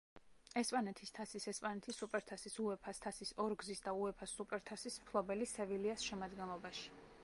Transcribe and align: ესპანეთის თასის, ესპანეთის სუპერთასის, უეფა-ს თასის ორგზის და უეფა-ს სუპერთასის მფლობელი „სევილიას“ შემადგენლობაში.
ესპანეთის 0.61 1.11
თასის, 1.17 1.45
ესპანეთის 1.51 1.99
სუპერთასის, 2.03 2.57
უეფა-ს 2.65 3.03
თასის 3.05 3.35
ორგზის 3.45 3.85
და 3.89 3.95
უეფა-ს 4.01 4.35
სუპერთასის 4.41 5.01
მფლობელი 5.05 5.51
„სევილიას“ 5.57 6.09
შემადგენლობაში. 6.13 6.95